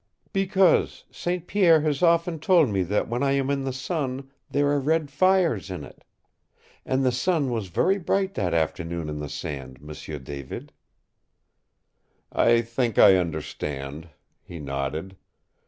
[0.33, 1.45] "Because St.
[1.45, 5.11] Pierre has often told me that when I am in the sun there are red
[5.11, 6.03] fires in it.
[6.83, 10.73] And the sun was very bright that afternoon in the sand, M'sieu David."
[12.31, 14.09] "I think I understand,"
[14.41, 15.17] he nodded.